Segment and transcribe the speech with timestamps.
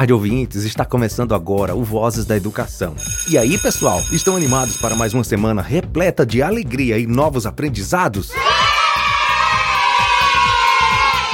[0.00, 0.64] tarde, ouvintes.
[0.64, 2.94] Está começando agora o Vozes da Educação.
[3.28, 8.32] E aí, pessoal, estão animados para mais uma semana repleta de alegria e novos aprendizados?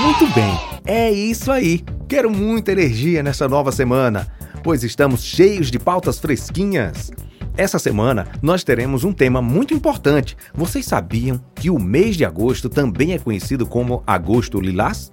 [0.00, 1.84] Muito bem, é isso aí.
[2.08, 4.26] Quero muita energia nessa nova semana,
[4.64, 7.12] pois estamos cheios de pautas fresquinhas.
[7.56, 10.36] Essa semana nós teremos um tema muito importante.
[10.52, 15.12] Vocês sabiam que o mês de agosto também é conhecido como Agosto Lilás?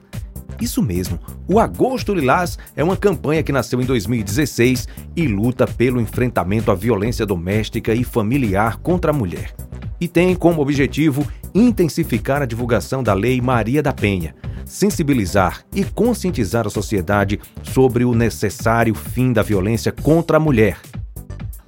[0.63, 5.99] Isso mesmo, o Agosto Lilás é uma campanha que nasceu em 2016 e luta pelo
[5.99, 9.53] enfrentamento à violência doméstica e familiar contra a mulher.
[9.99, 14.33] E tem como objetivo intensificar a divulgação da Lei Maria da Penha,
[14.63, 20.79] sensibilizar e conscientizar a sociedade sobre o necessário fim da violência contra a mulher.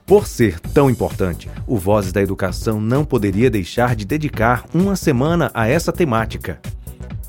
[0.05, 5.51] Por ser tão importante, o Vozes da Educação não poderia deixar de dedicar uma semana
[5.53, 6.61] a essa temática.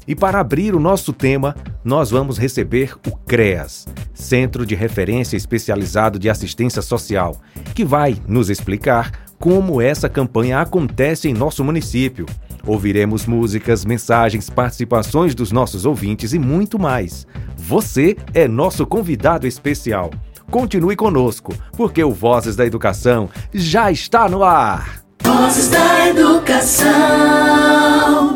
[0.06, 6.18] E para abrir o nosso tema, nós vamos receber o CREAS, Centro de Referência Especializado
[6.18, 7.36] de Assistência Social,
[7.74, 12.24] que vai nos explicar como essa campanha acontece em nosso município.
[12.64, 17.26] Ouviremos músicas, mensagens, participações dos nossos ouvintes e muito mais.
[17.56, 20.10] Você é nosso convidado especial.
[20.50, 25.02] Continue conosco, porque o Vozes da Educação já está no ar.
[25.22, 26.86] Vozes da Educação.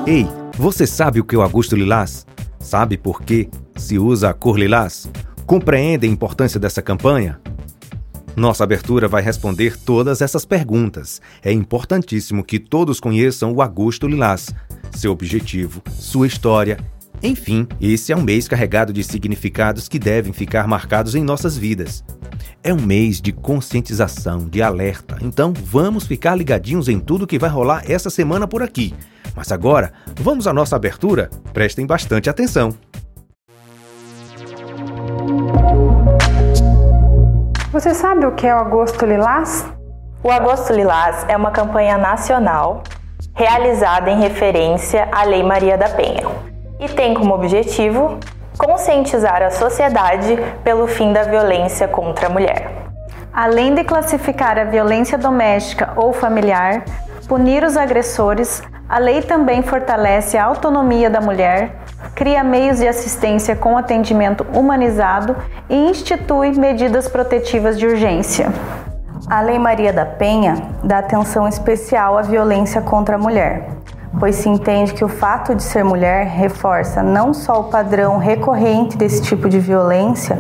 [0.07, 0.27] Ei,
[0.61, 2.27] você sabe o que é o Augusto Lilás?
[2.59, 5.11] Sabe por que se usa a cor lilás?
[5.47, 7.41] Compreende a importância dessa campanha?
[8.37, 11.19] Nossa abertura vai responder todas essas perguntas.
[11.43, 14.55] É importantíssimo que todos conheçam o Agosto Lilás,
[14.93, 16.77] seu objetivo, sua história.
[17.23, 22.05] Enfim, esse é um mês carregado de significados que devem ficar marcados em nossas vidas.
[22.63, 25.17] É um mês de conscientização, de alerta.
[25.23, 28.95] Então, vamos ficar ligadinhos em tudo que vai rolar essa semana por aqui.
[29.35, 31.31] Mas agora, vamos à nossa abertura?
[31.55, 32.75] Prestem bastante atenção.
[37.73, 39.65] Você sabe o que é o Agosto Lilás?
[40.23, 42.83] O Agosto Lilás é uma campanha nacional
[43.35, 46.29] realizada em referência à Lei Maria da Penha
[46.79, 48.19] e tem como objetivo
[48.61, 52.71] conscientizar a sociedade pelo fim da violência contra a mulher.
[53.33, 56.85] Além de classificar a violência doméstica ou familiar,
[57.27, 61.71] punir os agressores, a lei também fortalece a autonomia da mulher,
[62.15, 65.35] cria meios de assistência com atendimento humanizado
[65.71, 68.53] e institui medidas protetivas de urgência.
[69.31, 73.69] A Lei Maria da Penha dá atenção especial à violência contra a mulher,
[74.19, 78.97] pois se entende que o fato de ser mulher reforça não só o padrão recorrente
[78.97, 80.39] desse tipo de violência,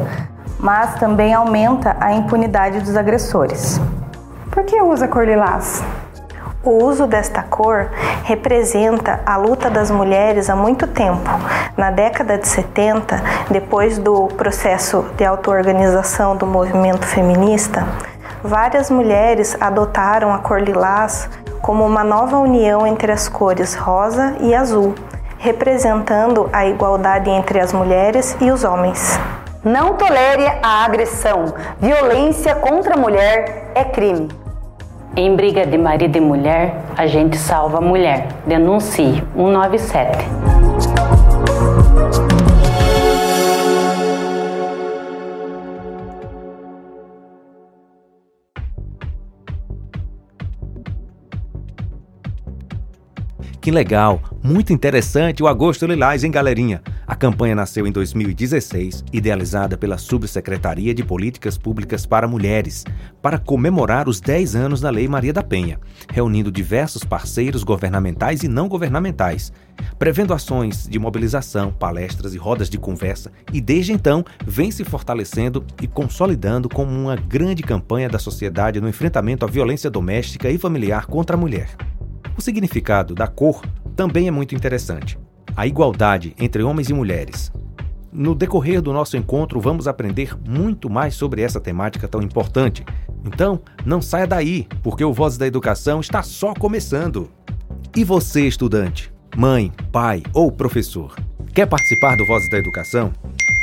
[0.59, 3.81] mas também aumenta a impunidade dos agressores.
[4.51, 5.83] Por que usa cor lilás?
[6.63, 7.89] O uso desta cor
[8.25, 11.31] representa a luta das mulheres há muito tempo.
[11.75, 13.19] Na década de 70,
[13.51, 17.87] depois do processo de auto-organização do movimento feminista,
[18.45, 21.31] várias mulheres adotaram a cor lilás
[21.63, 24.95] como uma nova união entre as cores rosa e azul,
[25.39, 29.19] representando a igualdade entre as mulheres e os homens.
[29.63, 31.53] Não tolere a agressão.
[31.79, 34.29] Violência contra a mulher é crime.
[35.17, 38.29] Em briga de marido e mulher, a gente salva a mulher.
[38.47, 40.60] Denuncie 197.
[53.61, 56.83] Que legal, muito interessante o Agosto Lilás, hein, galerinha?
[57.07, 62.87] A campanha nasceu em 2016, idealizada pela Subsecretaria de Políticas Públicas para Mulheres,
[63.21, 65.79] para comemorar os 10 anos da Lei Maria da Penha,
[66.11, 69.53] reunindo diversos parceiros governamentais e não governamentais,
[69.99, 75.63] prevendo ações de mobilização, palestras e rodas de conversa, e desde então vem se fortalecendo
[75.83, 81.05] e consolidando como uma grande campanha da sociedade no enfrentamento à violência doméstica e familiar
[81.05, 81.90] contra a mulher.
[82.41, 83.63] O significado da cor
[83.95, 85.19] também é muito interessante.
[85.55, 87.53] A igualdade entre homens e mulheres.
[88.11, 92.83] No decorrer do nosso encontro, vamos aprender muito mais sobre essa temática tão importante.
[93.27, 97.31] Então, não saia daí, porque o Vozes da Educação está só começando.
[97.95, 101.15] E você, estudante, mãe, pai ou professor,
[101.53, 103.13] quer participar do Vozes da Educação?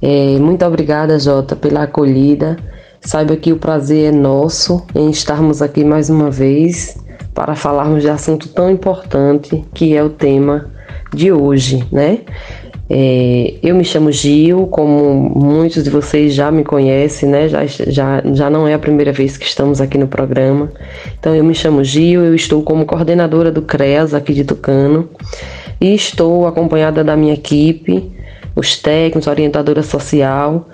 [0.00, 2.56] É, muito obrigada, Jota, pela acolhida.
[3.00, 6.96] Saiba que o prazer é nosso em estarmos aqui mais uma vez
[7.34, 10.70] para falarmos de assunto tão importante que é o tema
[11.12, 12.20] de hoje, né?
[12.90, 17.48] É, eu me chamo Gil, como muitos de vocês já me conhecem, né?
[17.48, 20.72] Já, já, já não é a primeira vez que estamos aqui no programa.
[21.18, 25.08] Então, eu me chamo Gil, eu estou como coordenadora do CREAS aqui de Tucano
[25.80, 28.10] e estou acompanhada da minha equipe,
[28.56, 30.68] os técnicos, orientadora social.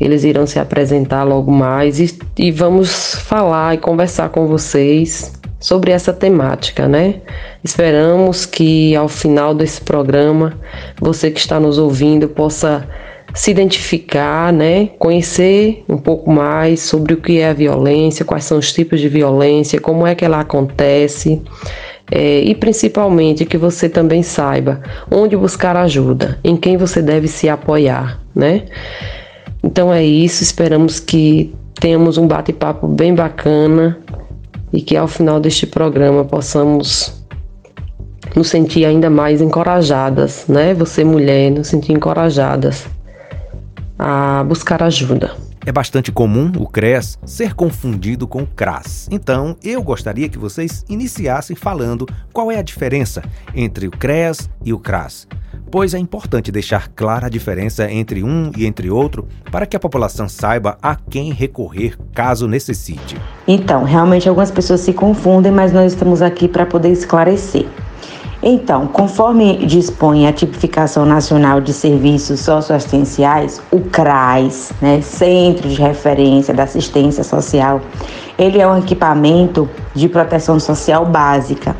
[0.00, 5.90] Eles irão se apresentar logo mais e, e vamos falar e conversar com vocês sobre
[5.90, 7.16] essa temática, né?
[7.62, 10.54] Esperamos que ao final desse programa
[11.00, 12.86] você que está nos ouvindo possa
[13.34, 14.90] se identificar, né?
[14.98, 19.08] Conhecer um pouco mais sobre o que é a violência, quais são os tipos de
[19.08, 21.42] violência, como é que ela acontece.
[22.10, 27.50] É, e principalmente que você também saiba onde buscar ajuda, em quem você deve se
[27.50, 28.62] apoiar, né?
[29.62, 33.98] Então é isso, esperamos que tenhamos um bate-papo bem bacana
[34.72, 37.24] e que ao final deste programa possamos
[38.34, 40.74] nos sentir ainda mais encorajadas, né?
[40.74, 42.86] Você mulher, nos sentir encorajadas
[43.98, 45.32] a buscar ajuda.
[45.66, 49.06] É bastante comum o CRES ser confundido com o CRAS.
[49.10, 53.22] Então, eu gostaria que vocês iniciassem falando qual é a diferença
[53.54, 55.26] entre o CRES e o CRAS
[55.70, 59.80] pois é importante deixar clara a diferença entre um e entre outro para que a
[59.80, 63.16] população saiba a quem recorrer caso necessite.
[63.46, 67.66] Então, realmente algumas pessoas se confundem, mas nós estamos aqui para poder esclarecer.
[68.40, 76.54] Então, conforme dispõe a Tipificação Nacional de Serviços Socioassistenciais, o CRAS, né, Centro de Referência
[76.54, 77.80] da Assistência Social,
[78.38, 81.74] ele é um equipamento de proteção social básica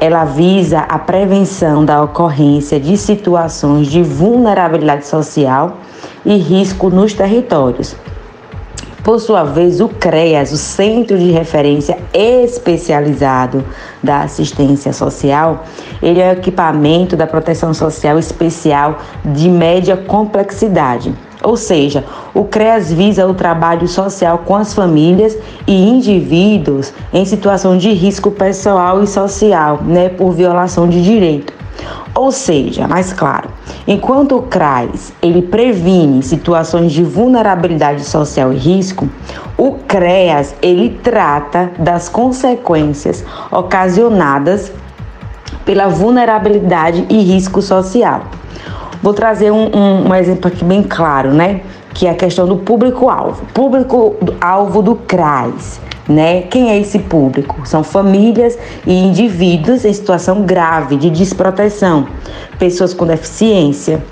[0.00, 5.78] ela visa a prevenção da ocorrência de situações de vulnerabilidade social
[6.24, 7.94] e risco nos territórios.
[9.04, 13.64] Por sua vez, o CREAS, o Centro de Referência Especializado
[14.00, 15.64] da Assistência Social,
[16.00, 21.12] ele é um equipamento da proteção social especial de média complexidade
[21.42, 22.04] ou seja,
[22.34, 25.36] o CREAS visa o trabalho social com as famílias
[25.66, 31.52] e indivíduos em situação de risco pessoal e social, né, por violação de direito.
[32.14, 33.48] Ou seja, mais claro,
[33.86, 39.08] enquanto o CRAS ele previne situações de vulnerabilidade social e risco,
[39.56, 44.70] o CREAS ele trata das consequências ocasionadas
[45.64, 48.22] pela vulnerabilidade e risco social.
[49.02, 51.62] Vou trazer um, um, um exemplo aqui bem claro, né?
[51.92, 53.44] Que é a questão do público-alvo.
[53.52, 55.80] Público-alvo do CRAS.
[56.08, 56.42] Né?
[56.42, 57.60] Quem é esse público?
[57.64, 62.08] São famílias e indivíduos em situação grave de desproteção,
[62.58, 64.02] pessoas com deficiência,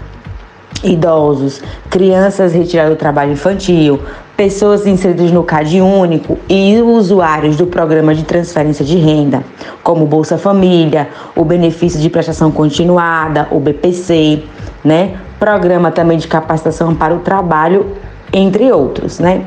[0.85, 4.01] idosos, crianças retiradas do trabalho infantil,
[4.37, 9.45] pessoas inseridas no CAD único e usuários do programa de transferência de renda,
[9.83, 14.43] como Bolsa Família, o benefício de prestação continuada, o BPC,
[14.85, 15.19] né?
[15.39, 17.95] Programa também de capacitação para o trabalho,
[18.33, 19.45] entre outros, né?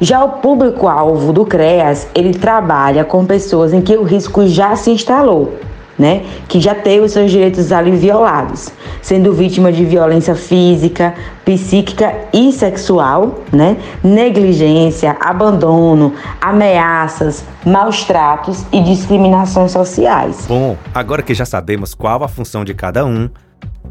[0.00, 4.90] Já o público-alvo do CREAS, ele trabalha com pessoas em que o risco já se
[4.90, 5.54] instalou,
[5.98, 6.22] né?
[6.48, 8.68] Que já teve os seus direitos ali violados,
[9.00, 11.14] sendo vítima de violência física,
[11.46, 13.78] psíquica e sexual, né?
[14.04, 20.44] Negligência, abandono, ameaças, maus tratos e discriminações sociais.
[20.46, 23.30] Bom, agora que já sabemos qual a função de cada um,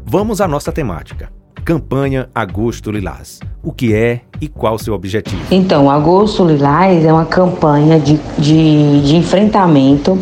[0.08, 1.32] Vamos à nossa temática.
[1.64, 3.40] Campanha Agosto Lilás.
[3.60, 5.42] O que é e qual seu objetivo?
[5.50, 10.16] Então, Agosto Lilás é uma campanha de, de, de enfrentamento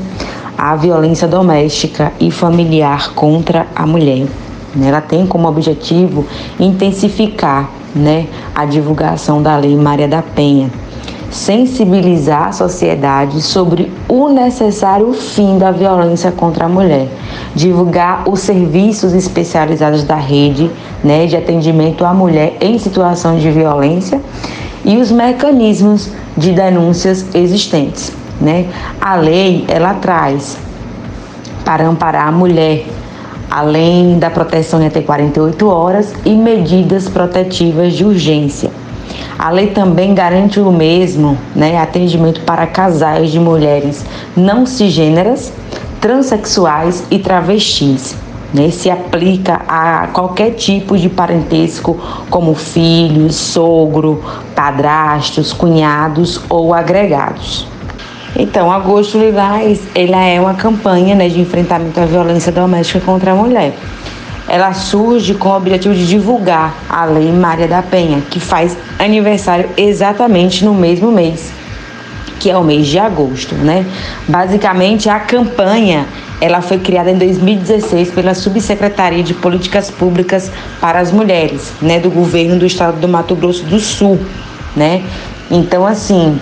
[0.57, 4.27] à violência doméstica e familiar contra a mulher.
[4.83, 6.27] Ela tem como objetivo
[6.59, 10.71] intensificar né, a divulgação da Lei Maria da Penha,
[11.35, 17.09] sensibilizar a sociedade sobre o necessário fim da violência contra a mulher,
[17.57, 20.71] divulgar os serviços especializados da rede
[21.03, 24.21] né, de atendimento à mulher em situação de violência
[24.85, 28.13] e os mecanismos de denúncias existentes.
[28.41, 28.69] Né?
[29.01, 30.57] A lei ela traz
[31.65, 32.87] para amparar a mulher,
[33.51, 38.84] além da proteção em até 48 horas e medidas protetivas de urgência
[39.39, 44.05] a lei também garante o mesmo né, atendimento para casais de mulheres
[44.37, 45.53] não cisgêneras,
[46.01, 48.17] transexuais e travestis.
[48.53, 51.99] Né, se aplica a qualquer tipo de parentesco,
[52.31, 54.23] como filhos, sogro,
[54.55, 57.67] padrastos, cunhados ou agregados.
[58.37, 63.35] Então, Agosto Lilás, ela é uma campanha né, de enfrentamento à violência doméstica contra a
[63.35, 63.75] mulher.
[64.49, 69.69] Ela surge com o objetivo de divulgar a Lei Maria da Penha, que faz aniversário
[69.77, 71.51] exatamente no mesmo mês,
[72.39, 73.87] que é o mês de agosto, né?
[74.29, 76.07] Basicamente, a campanha
[76.41, 82.11] ela foi criada em 2016 pela Subsecretaria de Políticas Públicas para as Mulheres, né, do
[82.11, 84.21] governo do estado do Mato Grosso do Sul,
[84.77, 85.03] né?
[85.51, 86.39] Então, assim,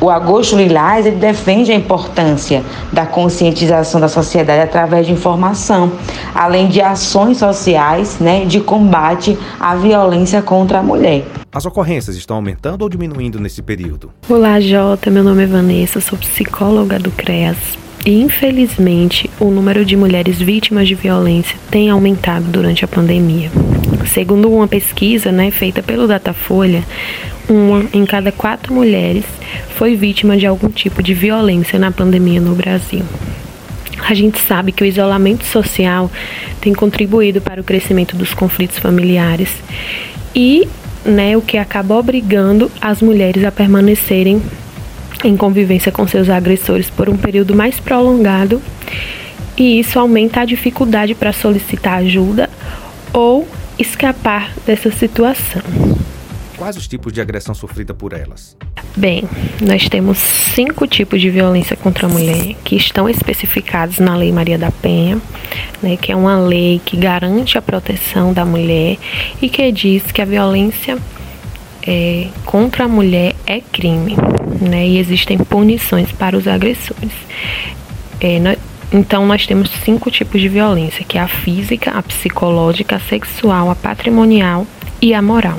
[0.00, 2.62] o Agosto Lilás ele defende a importância
[2.92, 5.92] da conscientização da sociedade através de informação,
[6.34, 11.24] além de ações sociais né, de combate à violência contra a mulher.
[11.52, 14.10] As ocorrências estão aumentando ou diminuindo nesse período?
[14.28, 15.10] Olá, Jota.
[15.10, 17.56] Meu nome é Vanessa, sou psicóloga do CREAS.
[18.06, 23.50] E infelizmente, o número de mulheres vítimas de violência tem aumentado durante a pandemia.
[24.06, 26.84] Segundo uma pesquisa né, feita pelo Datafolha,
[27.48, 29.24] uma em cada quatro mulheres
[29.76, 33.02] foi vítima de algum tipo de violência na pandemia no Brasil.
[34.08, 36.10] A gente sabe que o isolamento social
[36.60, 39.50] tem contribuído para o crescimento dos conflitos familiares
[40.34, 40.68] e
[41.04, 44.42] né, o que acaba obrigando as mulheres a permanecerem
[45.24, 48.62] em convivência com seus agressores por um período mais prolongado,
[49.56, 52.48] e isso aumenta a dificuldade para solicitar ajuda
[53.12, 55.62] ou escapar dessa situação.
[56.58, 58.56] Quais os tipos de agressão sofrida por elas?
[58.96, 59.22] Bem,
[59.60, 64.58] nós temos cinco tipos de violência contra a mulher que estão especificados na Lei Maria
[64.58, 65.20] da Penha,
[65.80, 68.98] né, que é uma lei que garante a proteção da mulher
[69.40, 70.98] e que diz que a violência
[71.86, 74.16] é, contra a mulher é crime,
[74.60, 77.12] né, e existem punições para os agressores.
[78.20, 78.58] É, nós,
[78.92, 83.70] então, nós temos cinco tipos de violência, que é a física, a psicológica, a sexual,
[83.70, 84.66] a patrimonial
[85.00, 85.58] e a moral.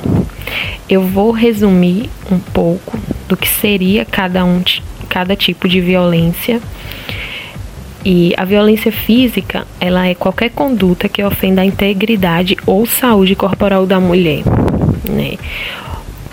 [0.88, 4.62] Eu vou resumir um pouco do que seria cada um
[5.08, 6.60] cada tipo de violência.
[8.02, 13.86] E a violência física, ela é qualquer conduta que ofenda a integridade ou saúde corporal
[13.86, 14.42] da mulher,
[15.06, 15.36] né?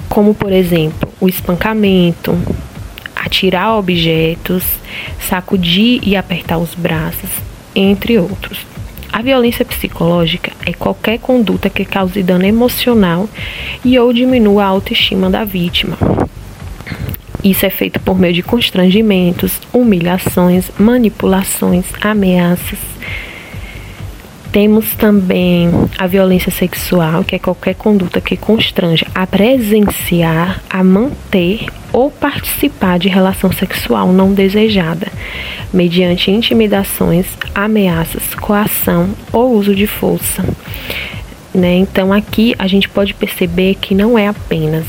[0.07, 2.37] Como, por exemplo, o espancamento,
[3.13, 4.63] atirar objetos,
[5.19, 7.29] sacudir e apertar os braços,
[7.75, 8.76] entre outros.
[9.17, 13.27] A violência psicológica é qualquer conduta que cause dano emocional
[13.83, 15.97] e ou diminua a autoestima da vítima.
[17.43, 22.77] Isso é feito por meio de constrangimentos, humilhações, manipulações, ameaças.
[24.51, 31.65] Temos também a violência sexual, que é qualquer conduta que constranja a presenciar, a manter
[31.91, 35.07] ou participar de relação sexual não desejada,
[35.73, 40.43] mediante intimidações, ameaças, coação ou uso de força.
[41.53, 41.75] Né?
[41.75, 44.85] Então aqui a gente pode perceber que não é apenas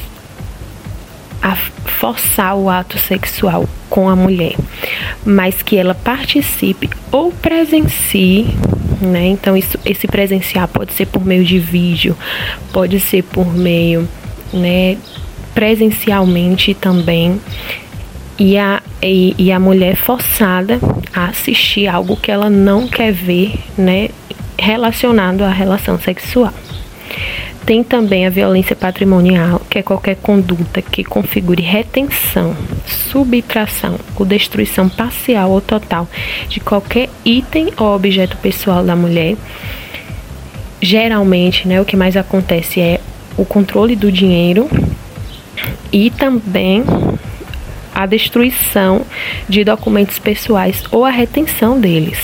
[1.42, 4.54] a forçar o ato sexual com a mulher,
[5.24, 8.46] mas que ela participe ou presencie,
[9.00, 9.26] né?
[9.28, 12.16] Então isso, esse presenciar pode ser por meio de vídeo,
[12.72, 14.06] pode ser por meio,
[14.52, 14.98] né,
[15.54, 17.40] presencialmente também
[18.38, 20.78] e a, e, e, a mulher forçada
[21.12, 24.10] a assistir algo que ela não quer ver, né,
[24.56, 26.52] relacionado à relação sexual.
[27.66, 34.88] Tem também a violência patrimonial, que é qualquer conduta que configure retenção, subtração ou destruição
[34.88, 36.08] parcial ou total
[36.48, 39.36] de qualquer item ou objeto pessoal da mulher.
[40.80, 43.00] Geralmente, né, o que mais acontece é
[43.36, 44.68] o controle do dinheiro
[45.92, 46.84] e também
[47.98, 49.04] a destruição
[49.48, 52.16] de documentos pessoais ou a retenção deles.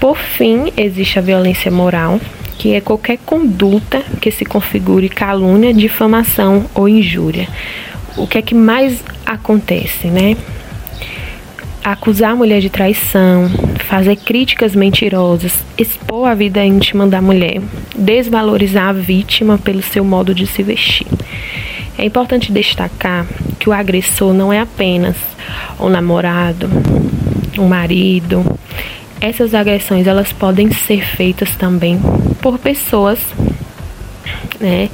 [0.00, 2.20] Por fim, existe a violência moral,
[2.58, 7.46] que é qualquer conduta que se configure calúnia, difamação ou injúria.
[8.16, 10.36] O que é que mais acontece, né?
[11.84, 13.48] Acusar a mulher de traição,
[13.84, 17.62] fazer críticas mentirosas, expor a vida íntima da mulher,
[17.96, 21.06] desvalorizar a vítima pelo seu modo de se vestir.
[21.98, 23.26] É importante destacar
[23.58, 25.16] que o agressor não é apenas
[25.78, 26.68] o namorado,
[27.58, 28.58] o marido.
[29.20, 31.98] Essas agressões elas podem ser feitas também
[32.42, 33.18] por pessoas,
[34.60, 34.90] né,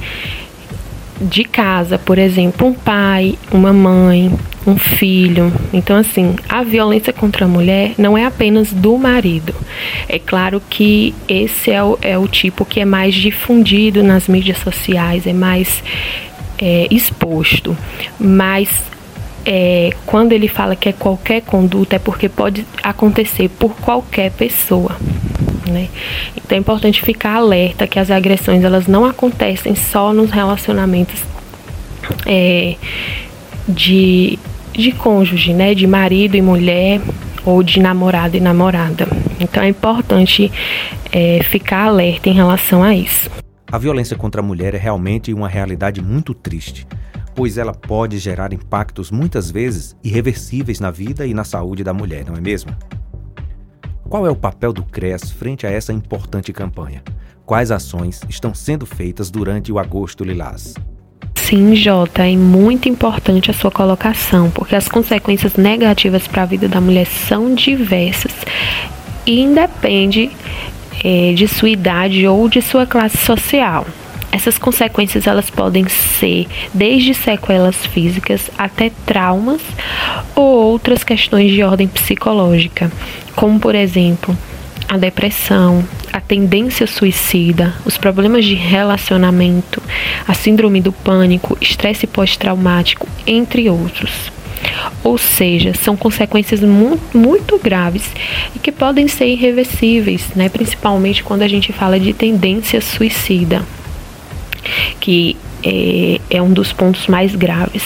[1.21, 4.31] de casa, por exemplo, um pai, uma mãe,
[4.65, 5.51] um filho.
[5.71, 9.53] Então, assim, a violência contra a mulher não é apenas do marido.
[10.07, 14.57] É claro que esse é o, é o tipo que é mais difundido nas mídias
[14.59, 15.83] sociais, é mais
[16.57, 17.75] é, exposto,
[18.19, 18.69] mas
[19.45, 24.95] é, quando ele fala que é qualquer conduta, é porque pode acontecer por qualquer pessoa.
[25.67, 25.89] Né?
[26.35, 31.21] Então é importante ficar alerta que as agressões elas não acontecem só nos relacionamentos
[32.25, 32.75] é,
[33.67, 34.37] de,
[34.73, 35.73] de cônjuge, né?
[35.73, 37.01] de marido e mulher
[37.45, 39.07] ou de namorado e namorada.
[39.39, 40.51] Então é importante
[41.11, 43.42] é, ficar alerta em relação a isso.
[43.73, 46.85] A violência contra a mulher é realmente uma realidade muito triste,
[47.33, 52.23] pois ela pode gerar impactos muitas vezes irreversíveis na vida e na saúde da mulher,
[52.23, 52.69] não é mesmo?
[54.07, 57.01] Qual é o papel do CREAS frente a essa importante campanha?
[57.47, 60.75] Quais ações estão sendo feitas durante o Agosto Lilás?
[61.33, 66.67] Sim, Jota, é muito importante a sua colocação, porque as consequências negativas para a vida
[66.67, 68.33] da mulher são diversas
[69.25, 70.31] e independe
[71.03, 73.85] é, de sua idade ou de sua classe social.
[74.31, 79.61] Essas consequências elas podem ser desde sequelas físicas até traumas
[80.35, 82.91] ou outras questões de ordem psicológica,
[83.35, 84.35] como por exemplo
[84.89, 89.81] a depressão, a tendência suicida, os problemas de relacionamento,
[90.27, 94.32] a síndrome do pânico, estresse pós-traumático, entre outros.
[95.03, 98.09] Ou seja, são consequências muito, muito graves
[98.55, 100.49] e que podem ser irreversíveis, né?
[100.49, 103.63] principalmente quando a gente fala de tendência suicida,
[104.99, 107.83] que é, é um dos pontos mais graves.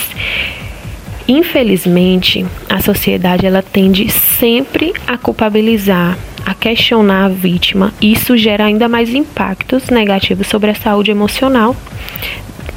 [1.27, 8.87] Infelizmente, a sociedade ela tende sempre a culpabilizar a questionar a vítima, isso gera ainda
[8.87, 11.75] mais impactos negativos sobre a saúde emocional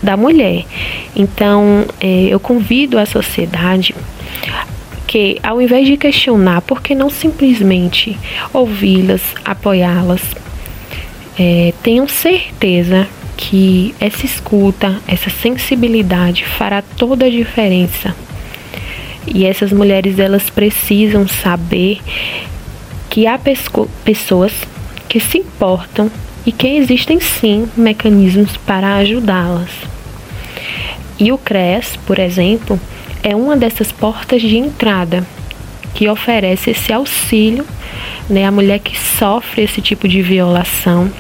[0.03, 0.65] da mulher.
[1.15, 3.95] Então, é, eu convido a sociedade
[5.07, 8.17] que, ao invés de questionar, por que não simplesmente
[8.53, 10.23] ouvi-las, apoiá-las,
[11.39, 18.15] é, tenham certeza que essa escuta, essa sensibilidade fará toda a diferença.
[19.27, 22.01] E essas mulheres elas precisam saber
[23.09, 23.39] que há
[24.05, 24.53] pessoas
[25.09, 26.11] que se importam
[26.47, 29.71] e que existem sim mecanismos para ajudá-las.
[31.19, 32.81] E o CRES, por exemplo,
[33.23, 35.27] é uma dessas portas de entrada
[35.95, 37.67] que oferece esse auxílio
[38.29, 41.11] né, à mulher que sofre esse tipo de violação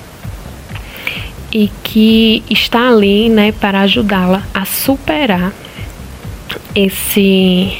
[1.52, 5.52] e que está ali né, para ajudá-la a superar
[6.74, 7.76] esse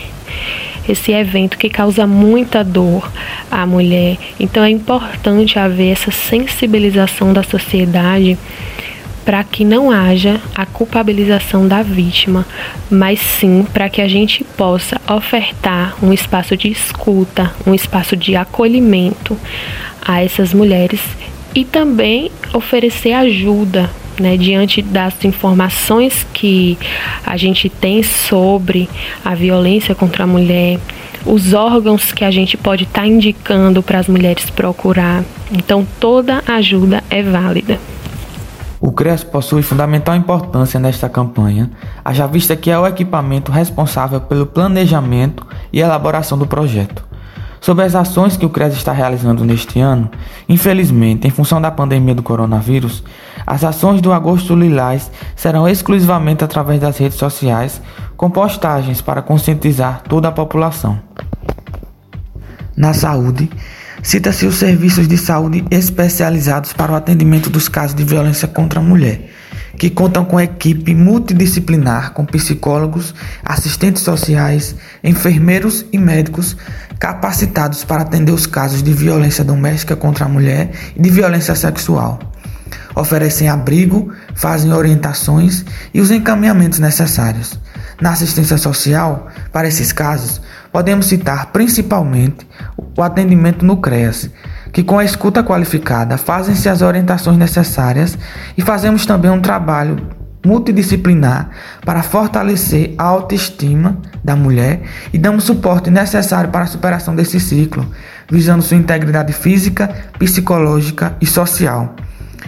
[0.91, 3.11] esse evento que causa muita dor
[3.51, 4.17] à mulher.
[4.39, 8.39] Então é importante haver essa sensibilização da sociedade
[9.25, 12.47] para que não haja a culpabilização da vítima,
[12.91, 18.35] mas sim para que a gente possa ofertar um espaço de escuta, um espaço de
[18.35, 19.37] acolhimento
[20.05, 21.01] a essas mulheres
[21.55, 23.91] e também oferecer ajuda
[24.21, 26.79] né, diante das informações que
[27.27, 28.89] a gente tem sobre
[29.25, 30.79] a violência contra a mulher,
[31.25, 35.25] os órgãos que a gente pode estar tá indicando para as mulheres procurar.
[35.51, 37.79] Então, toda ajuda é válida.
[38.81, 41.71] O CRES possui fundamental importância nesta campanha,
[42.03, 47.05] haja vista que é o equipamento responsável pelo planejamento e elaboração do projeto.
[47.61, 50.11] Sobre as ações que o CRES está realizando neste ano,
[50.49, 53.05] infelizmente, em função da pandemia do coronavírus,
[53.47, 57.81] as ações do Agosto Lilás serão exclusivamente através das redes sociais,
[58.17, 61.01] com postagens para conscientizar toda a população.
[62.77, 63.51] Na saúde,
[64.03, 68.83] cita-se os serviços de saúde especializados para o atendimento dos casos de violência contra a
[68.83, 69.31] mulher
[69.81, 76.55] que contam com equipe multidisciplinar com psicólogos, assistentes sociais, enfermeiros e médicos
[76.99, 82.19] capacitados para atender os casos de violência doméstica contra a mulher e de violência sexual.
[82.95, 87.59] Oferecem abrigo, fazem orientações e os encaminhamentos necessários.
[88.01, 90.41] Na assistência social, para esses casos,
[90.73, 92.47] podemos citar principalmente
[92.97, 94.31] o atendimento no CREAS,
[94.73, 98.17] que com a escuta qualificada fazem-se as orientações necessárias
[98.57, 101.51] e fazemos também um trabalho multidisciplinar
[101.85, 107.87] para fortalecer a autoestima da mulher e damos suporte necessário para a superação desse ciclo,
[108.31, 111.95] visando sua integridade física, psicológica e social,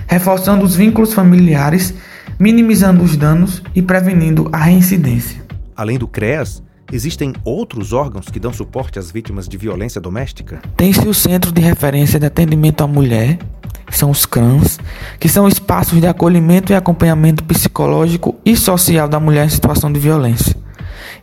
[0.07, 1.95] reforçando os vínculos familiares,
[2.39, 5.43] minimizando os danos e prevenindo a reincidência.
[5.77, 10.61] Além do CREAS, Existem outros órgãos que dão suporte às vítimas de violência doméstica?
[10.77, 13.39] Tem-se o Centro de Referência de Atendimento à Mulher,
[13.87, 14.79] que são os CRANs,
[15.19, 19.99] que são espaços de acolhimento e acompanhamento psicológico e social da mulher em situação de
[19.99, 20.55] violência.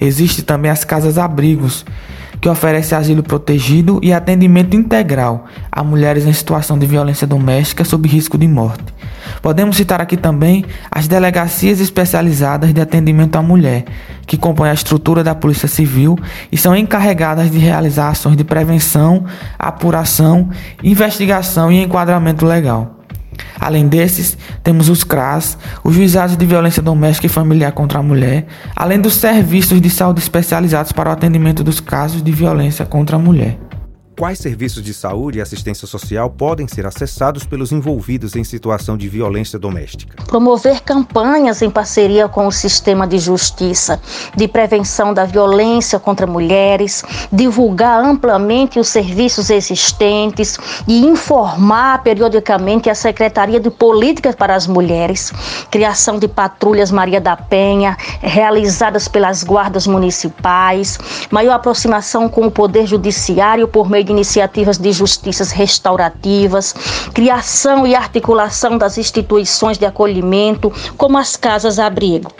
[0.01, 1.86] Existem também as casas-abrigos,
[2.41, 8.08] que oferece asilo protegido e atendimento integral a mulheres em situação de violência doméstica sob
[8.08, 8.93] risco de morte.
[9.41, 13.86] Podemos citar aqui também as delegacias especializadas de atendimento à mulher,
[14.25, 16.17] que compõem a estrutura da Polícia Civil
[16.52, 19.25] e são encarregadas de realizar ações de prevenção,
[19.58, 20.49] apuração,
[20.84, 22.99] investigação e enquadramento legal.
[23.60, 28.45] Além desses, temos os CRAS, os Juizados de Violência Doméstica e Familiar contra a Mulher,
[28.76, 33.19] além dos serviços de saúde especializados para o atendimento dos casos de violência contra a
[33.19, 33.68] mulher.
[34.19, 39.08] Quais serviços de saúde e assistência social podem ser acessados pelos envolvidos em situação de
[39.08, 40.21] violência doméstica.
[40.25, 43.97] Promover campanhas em parceria com o sistema de justiça
[44.36, 47.01] de prevenção da violência contra mulheres,
[47.32, 55.32] divulgar amplamente os serviços existentes e informar periodicamente a Secretaria de Políticas para as Mulheres,
[55.71, 60.99] criação de patrulhas Maria da Penha, realizadas pelas guardas municipais,
[61.32, 66.74] maior aproximação com o Poder Judiciário por meio de iniciativas de justiças restaurativas,
[67.13, 72.32] criação e articulação das instituições de acolhimento, como as casas-abrigo.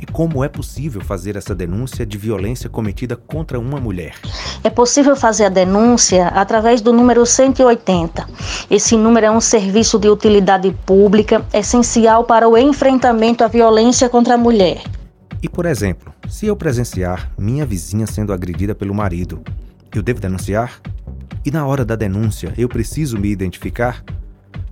[0.00, 4.14] E como é possível fazer essa denúncia de violência cometida contra uma mulher?
[4.64, 8.26] É possível fazer a denúncia através do número 180.
[8.70, 14.34] Esse número é um serviço de utilidade pública essencial para o enfrentamento à violência contra
[14.34, 14.82] a mulher.
[15.42, 19.42] E, por exemplo, se eu presenciar minha vizinha sendo agredida pelo marido,
[19.98, 20.80] eu devo denunciar?
[21.44, 24.04] E na hora da denúncia, eu preciso me identificar?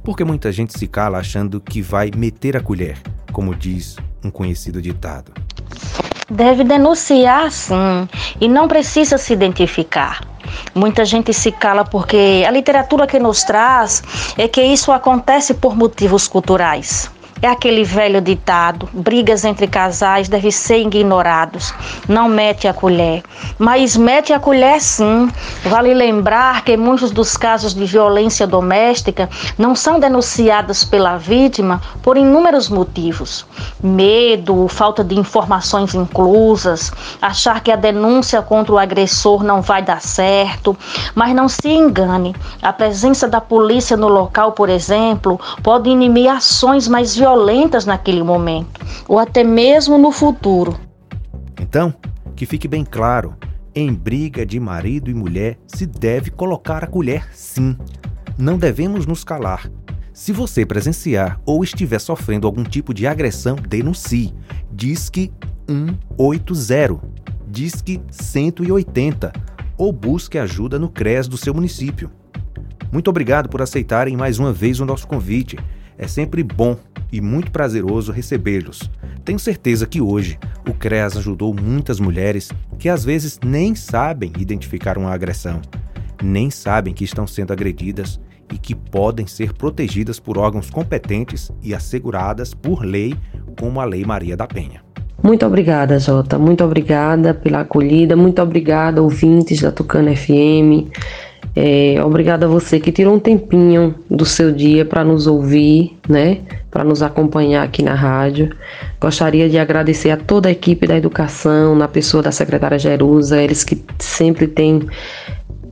[0.03, 2.99] Porque muita gente se cala achando que vai meter a colher,
[3.33, 5.33] como diz um conhecido ditado.
[6.31, 8.09] Deve denunciar, sim,
[8.41, 10.21] e não precisa se identificar.
[10.75, 14.03] Muita gente se cala porque a literatura que nos traz
[14.37, 17.11] é que isso acontece por motivos culturais.
[17.41, 21.73] É aquele velho ditado: brigas entre casais devem ser ignorados.
[22.09, 23.23] Não mete a colher.
[23.57, 25.31] Mas mete a colher sim.
[25.63, 32.17] Vale lembrar que muitos dos casos de violência doméstica não são denunciados pela vítima por
[32.17, 33.47] inúmeros motivos:
[33.81, 36.91] medo, falta de informações inclusas,
[37.23, 40.77] achar que a denúncia contra o agressor não vai dar certo.
[41.15, 46.89] Mas não se engane: a presença da polícia no local, por exemplo, pode inibir ações
[46.89, 50.79] mais violentas violentas naquele momento, ou até mesmo no futuro.
[51.61, 51.93] Então,
[52.35, 53.35] que fique bem claro:
[53.75, 57.77] em briga de marido e mulher se deve colocar a colher sim.
[58.39, 59.71] Não devemos nos calar.
[60.13, 64.35] Se você presenciar ou estiver sofrendo algum tipo de agressão, denuncie.
[64.73, 65.33] Disque
[66.17, 67.01] 180,
[67.47, 69.33] Disque 180
[69.77, 72.11] ou busque ajuda no CRES do seu município.
[72.91, 75.57] Muito obrigado por aceitarem mais uma vez o nosso convite.
[75.99, 76.77] É sempre bom
[77.13, 78.89] e muito prazeroso recebê-los.
[79.25, 84.97] Tenho certeza que hoje o CREAS ajudou muitas mulheres que às vezes nem sabem identificar
[84.97, 85.61] uma agressão,
[86.23, 88.21] nem sabem que estão sendo agredidas
[88.53, 93.15] e que podem ser protegidas por órgãos competentes e asseguradas por lei,
[93.59, 94.83] como a Lei Maria da Penha.
[95.23, 96.39] Muito obrigada, Jota.
[96.39, 98.17] Muito obrigada pela acolhida.
[98.17, 100.89] Muito obrigada, ouvintes da Tucana FM.
[101.57, 106.39] É, obrigada a você que tirou um tempinho do seu dia para nos ouvir, né?
[106.71, 108.55] Para nos acompanhar aqui na rádio.
[109.01, 113.65] Gostaria de agradecer a toda a equipe da educação, na pessoa da secretária Jerusa, eles
[113.65, 114.83] que sempre têm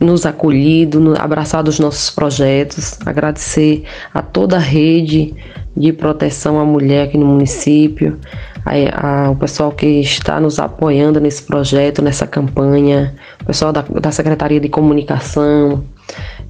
[0.00, 2.98] nos acolhido, abraçado os nossos projetos.
[3.06, 5.34] Agradecer a toda a rede
[5.76, 8.18] de proteção à mulher aqui no município,
[8.66, 13.82] a, a, o pessoal que está nos apoiando nesse projeto, nessa campanha, o pessoal da,
[13.82, 15.84] da Secretaria de Comunicação,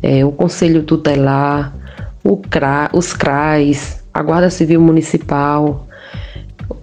[0.02, 1.74] é, o Conselho Tutelar,
[2.24, 5.86] o CRA, os CRAs, a Guarda Civil Municipal,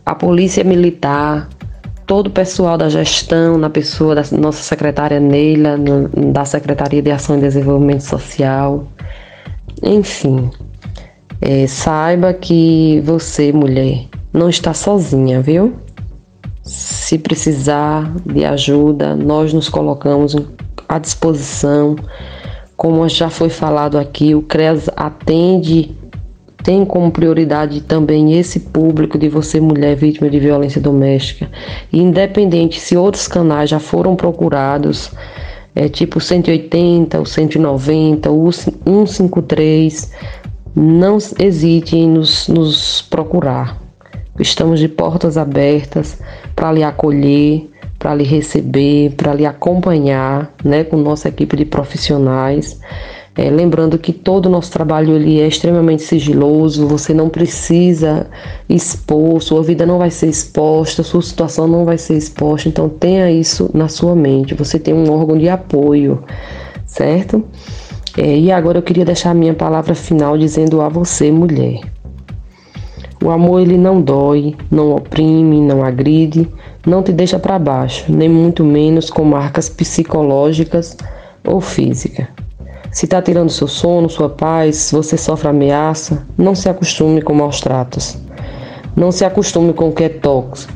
[0.05, 1.49] a Polícia Militar,
[2.05, 5.79] todo o pessoal da gestão, na pessoa da nossa secretária Neila,
[6.31, 8.87] da Secretaria de Ação e Desenvolvimento Social,
[9.81, 10.51] enfim.
[11.41, 15.75] É, saiba que você, mulher, não está sozinha, viu?
[16.63, 20.35] Se precisar de ajuda, nós nos colocamos
[20.89, 21.95] à disposição.
[22.75, 25.95] Como já foi falado aqui, o CREAS atende,
[26.63, 31.49] tem como prioridade também esse público de você, mulher vítima de violência doméstica.
[31.91, 35.11] E independente se outros canais já foram procurados,
[35.75, 40.11] é tipo 180, o 190, o 153,
[40.75, 43.82] não hesite em nos, nos procurar.
[44.39, 46.17] Estamos de portas abertas
[46.55, 47.69] para lhe acolher,
[47.99, 52.79] para lhe receber, para lhe acompanhar, né, com nossa equipe de profissionais.
[53.35, 58.27] É, lembrando que todo o nosso trabalho ele é extremamente sigiloso, você não precisa
[58.69, 63.31] expor, sua vida não vai ser exposta, sua situação não vai ser exposta, então tenha
[63.31, 64.53] isso na sua mente.
[64.53, 66.23] Você tem um órgão de apoio,
[66.85, 67.43] certo?
[68.17, 71.92] É, e agora eu queria deixar a minha palavra final dizendo a você, mulher.
[73.23, 76.45] O amor ele não dói, não oprime, não agride,
[76.85, 80.97] não te deixa para baixo, nem muito menos com marcas psicológicas
[81.41, 82.27] ou físicas.
[82.91, 87.33] Se está tirando seu sono, sua paz, se você sofre ameaça, não se acostume com
[87.33, 88.17] maus tratos.
[88.93, 90.73] Não se acostume com o que é tóxico.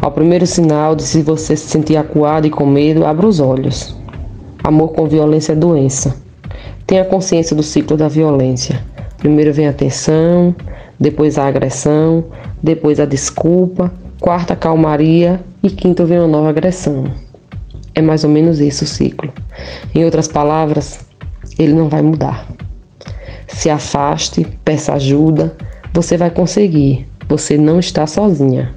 [0.00, 3.94] Ao primeiro sinal de se você se sentir acuado e com medo, abra os olhos.
[4.64, 6.16] Amor com violência é doença.
[6.86, 8.82] Tenha consciência do ciclo da violência.
[9.18, 10.54] Primeiro vem a tensão,
[11.00, 12.26] depois a agressão,
[12.62, 17.10] depois a desculpa, quarta calmaria e quinto vem uma nova agressão.
[17.94, 19.32] É mais ou menos isso o ciclo.
[19.94, 21.00] Em outras palavras,
[21.58, 22.46] ele não vai mudar.
[23.48, 25.56] Se afaste, peça ajuda,
[25.92, 27.08] você vai conseguir.
[27.28, 28.74] Você não está sozinha.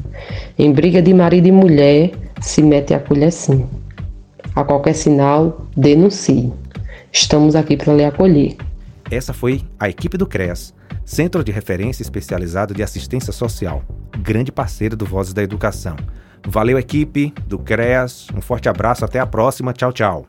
[0.58, 3.66] Em briga de marido e mulher, se mete a colher sim.
[4.56, 6.54] A qualquer sinal, denuncie.
[7.12, 8.56] Estamos aqui para lhe acolher.
[9.12, 10.74] Essa foi a equipe do CREAS,
[11.06, 13.84] Centro de Referência Especializado de Assistência Social,
[14.20, 15.96] grande parceiro do Vozes da Educação.
[16.46, 18.28] Valeu, equipe do CREAS.
[18.36, 19.74] Um forte abraço, até a próxima.
[19.74, 20.28] Tchau, tchau.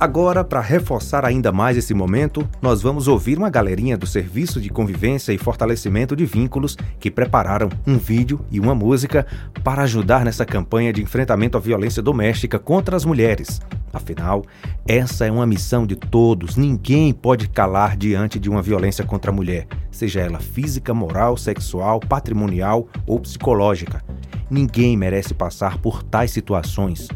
[0.00, 4.68] Agora, para reforçar ainda mais esse momento, nós vamos ouvir uma galerinha do Serviço de
[4.68, 9.26] Convivência e Fortalecimento de Vínculos que prepararam um vídeo e uma música
[9.64, 13.60] para ajudar nessa campanha de enfrentamento à violência doméstica contra as mulheres.
[13.92, 14.44] Afinal,
[14.86, 16.54] essa é uma missão de todos.
[16.54, 21.98] Ninguém pode calar diante de uma violência contra a mulher, seja ela física, moral, sexual,
[21.98, 24.04] patrimonial ou psicológica.
[24.48, 27.08] Ninguém merece passar por tais situações.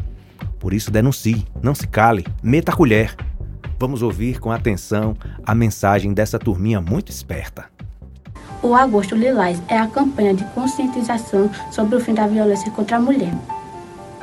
[0.63, 3.13] Por isso, denuncie, não se cale, meta a colher.
[3.77, 5.13] Vamos ouvir com atenção
[5.45, 7.65] a mensagem dessa turminha muito esperta.
[8.61, 12.99] O Agosto Lilás é a campanha de conscientização sobre o fim da violência contra a
[13.01, 13.33] mulher.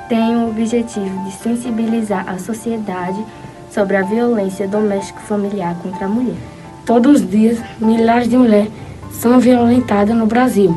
[0.08, 3.22] Tem o objetivo de sensibilizar a sociedade
[3.70, 6.38] sobre a violência doméstica familiar contra a mulher.
[6.86, 8.72] Todos os dias, milhares de mulheres
[9.12, 10.74] são violentadas no Brasil.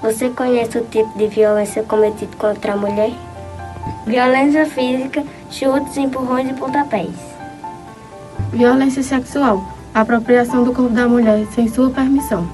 [0.00, 3.12] Você conhece o tipo de violência cometido contra a mulher?
[4.06, 7.10] Violência física, chutes, empurrões e pontapés.
[8.52, 9.64] Violência sexual,
[9.94, 12.46] apropriação do corpo da mulher sem sua permissão.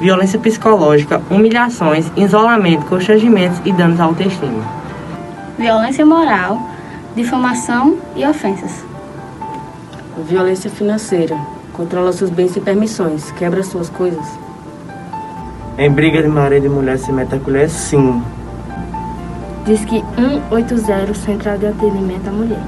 [0.00, 4.62] Violência psicológica, humilhações, isolamento, constrangimentos e danos à autoestima.
[5.58, 6.60] Violência moral,
[7.16, 8.84] difamação e ofensas.
[10.28, 11.36] Violência financeira,
[11.72, 14.24] controla seus bens e permissões, quebra suas coisas.
[15.76, 18.22] Em briga de marido e mulher se mete a colher, sim.
[19.68, 22.62] Disque 180 Central de Atendimento à Mulher.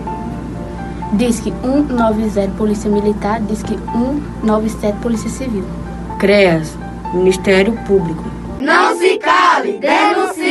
[1.15, 3.75] Disque 190 Polícia Militar, Disque
[4.43, 5.65] 197 Polícia Civil.
[6.19, 6.77] CREAS,
[7.15, 8.23] Ministério Público.
[8.61, 10.50] Não se cale, denuncie!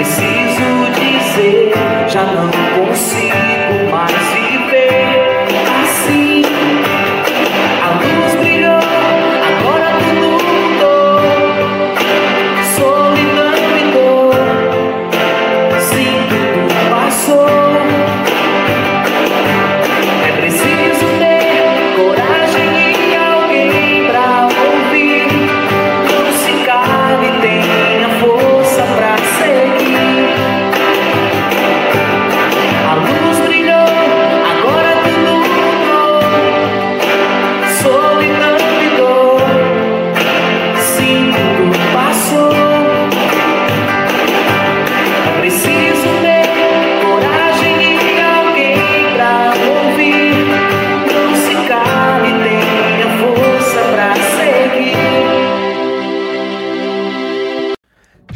[0.00, 0.39] Receive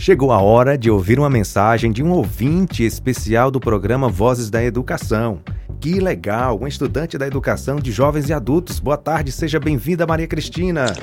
[0.05, 4.63] Chegou a hora de ouvir uma mensagem de um ouvinte especial do programa Vozes da
[4.63, 5.39] Educação.
[5.81, 6.59] Que legal!
[6.61, 8.79] Um estudante da educação de jovens e adultos.
[8.79, 10.95] Boa tarde, seja bem-vinda, Maria Cristina.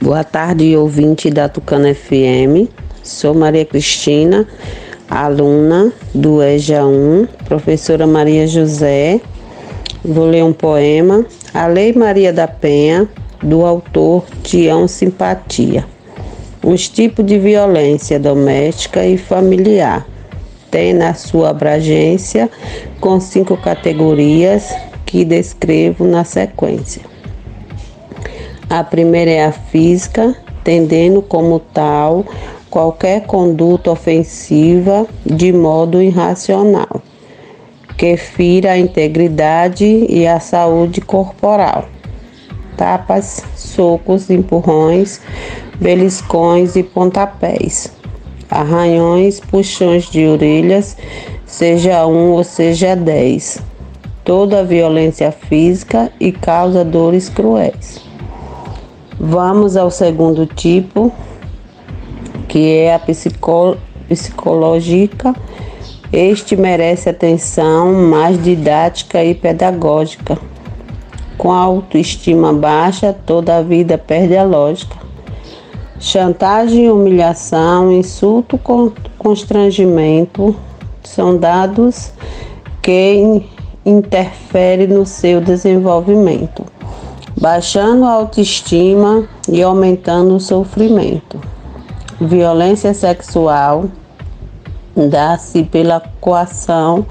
[0.00, 2.68] Boa tarde, ouvinte da Tucana FM.
[3.04, 4.44] Sou Maria Cristina,
[5.08, 9.20] aluna do EJA 1, professora Maria José.
[10.04, 13.08] Vou ler um poema, A Lei Maria da Penha,
[13.40, 15.86] do autor Tião Simpatia.
[16.70, 20.06] Os tipos de violência doméstica e familiar
[20.70, 22.50] tem na sua abrangência
[23.00, 24.70] com cinco categorias
[25.06, 27.00] que descrevo na sequência.
[28.68, 32.26] A primeira é a física, tendendo como tal
[32.68, 37.00] qualquer conduta ofensiva de modo irracional,
[37.96, 41.88] que fira a integridade e a saúde corporal.
[42.76, 45.22] Tapas, socos, empurrões,
[45.80, 47.98] beliscões e pontapés
[48.50, 50.96] arranhões, puxões de orelhas,
[51.44, 53.60] seja um ou seja dez.
[54.24, 58.00] Toda violência física e causa dores cruéis.
[59.18, 61.12] Vamos ao segundo tipo,
[62.46, 63.76] que é a psicó
[64.08, 65.34] psicológica.
[66.12, 70.38] Este merece atenção mais didática e pedagógica.
[71.36, 75.07] Com a autoestima baixa, toda a vida perde a lógica.
[76.00, 78.56] Chantagem, humilhação, insulto,
[79.18, 80.54] constrangimento
[81.02, 82.12] são dados
[82.80, 83.42] que
[83.84, 86.64] interferem no seu desenvolvimento,
[87.36, 91.40] baixando a autoestima e aumentando o sofrimento.
[92.20, 93.86] Violência sexual
[94.94, 97.04] dá-se pela coação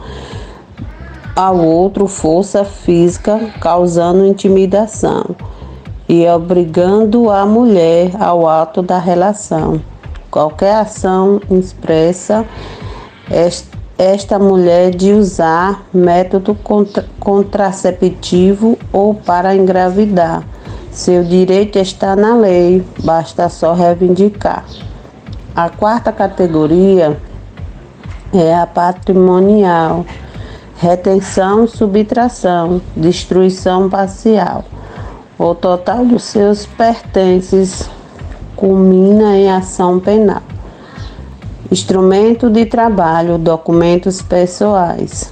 [1.35, 5.35] ao outro força física, causando intimidação
[6.07, 9.81] e obrigando a mulher ao ato da relação.
[10.31, 12.45] Qualquer ação expressa
[13.97, 20.43] esta mulher de usar método contra, contraceptivo ou para engravidar.
[20.91, 24.65] Seu direito está na lei, basta só reivindicar.
[25.55, 27.17] A quarta categoria
[28.33, 30.05] é a patrimonial,
[30.77, 34.63] retenção, subtração, destruição parcial.
[35.39, 37.87] O total dos seus pertences
[38.55, 40.41] culmina em ação penal.
[41.71, 45.31] Instrumento de trabalho, documentos pessoais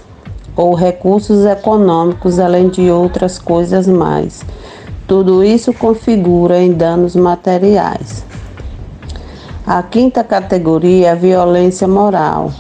[0.56, 4.46] ou recursos econômicos, além de outras coisas mais.
[5.08, 8.24] Tudo isso configura em danos materiais.
[9.66, 12.52] A quinta categoria é a violência moral,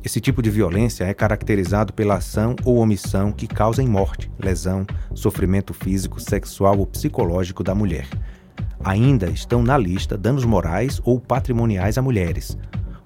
[0.03, 5.73] esse tipo de violência é caracterizado pela ação ou omissão que causem morte, lesão, sofrimento
[5.73, 8.07] físico, sexual ou psicológico da mulher.
[8.83, 12.57] Ainda estão na lista danos morais ou patrimoniais a mulheres.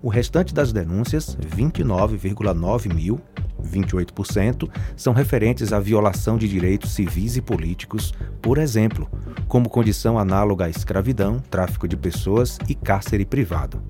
[0.01, 3.19] O restante das denúncias, 29,9 mil,
[3.61, 9.09] 28%, são referentes à violação de direitos civis e políticos, por exemplo,
[9.49, 13.81] como condição análoga à escravidão, tráfico de pessoas e cárcere privado.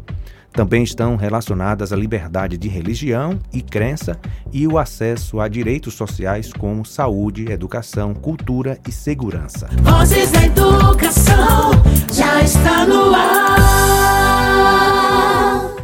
[0.55, 4.17] Também estão relacionadas à liberdade de religião e crença
[4.53, 9.67] e o acesso a direitos sociais como saúde, educação, cultura e segurança.
[9.81, 11.71] Vozes da Educação
[12.13, 13.55] já está no ar.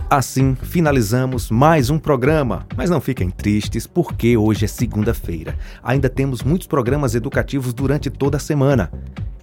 [0.10, 2.66] Assim, finalizamos mais um programa.
[2.78, 5.58] Mas não fiquem tristes, porque hoje é segunda-feira.
[5.84, 8.90] Ainda temos muitos programas educativos durante toda a semana.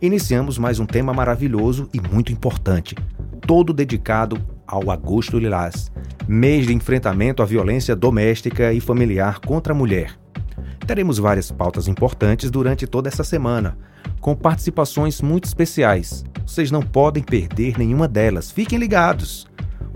[0.00, 2.94] Iniciamos mais um tema maravilhoso e muito importante,
[3.46, 5.90] todo dedicado ao Agosto Lilás,
[6.28, 10.12] mês de enfrentamento à violência doméstica e familiar contra a mulher.
[10.86, 13.78] Teremos várias pautas importantes durante toda essa semana,
[14.20, 16.24] com participações muito especiais.
[16.46, 18.50] Vocês não podem perder nenhuma delas.
[18.50, 19.48] Fiquem ligados.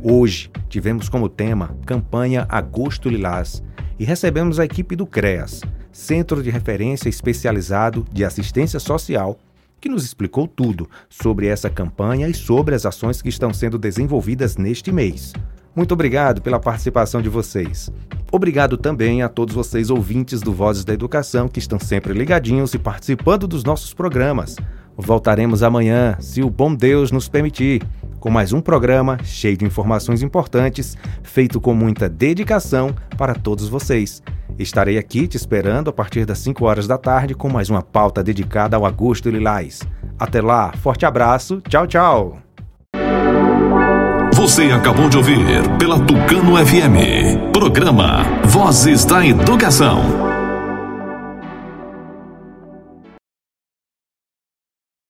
[0.03, 3.63] Hoje tivemos como tema Campanha Agosto Lilás
[3.99, 5.61] e recebemos a equipe do CREAS,
[5.93, 9.39] Centro de Referência Especializado de Assistência Social,
[9.83, 14.57] que nos explicou tudo sobre essa campanha e sobre as ações que estão sendo desenvolvidas
[14.57, 15.33] neste mês.
[15.75, 17.91] Muito obrigado pela participação de vocês.
[18.31, 22.79] Obrigado também a todos vocês ouvintes do Vozes da Educação que estão sempre ligadinhos e
[22.79, 24.55] participando dos nossos programas.
[24.97, 27.83] Voltaremos amanhã, se o bom Deus nos permitir,
[28.21, 34.23] com mais um programa cheio de informações importantes, feito com muita dedicação para todos vocês.
[34.59, 38.23] Estarei aqui te esperando a partir das 5 horas da tarde com mais uma pauta
[38.23, 39.81] dedicada ao Agosto Lilás.
[40.19, 42.39] Até lá, forte abraço, tchau, tchau!
[44.35, 45.39] Você acabou de ouvir
[45.79, 47.53] pela Tucano FM.
[47.53, 50.32] Programa Vozes da Educação.